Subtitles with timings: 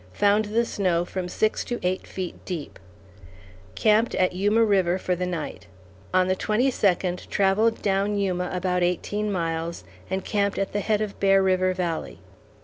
[0.13, 2.79] Found the snow from six to eight feet deep;
[3.75, 5.67] camped at Yuma River for the night.
[6.11, 11.01] On the twenty second travelled down Yuma about eighteen miles, and camped at the head
[11.01, 12.17] of Bear River Valley.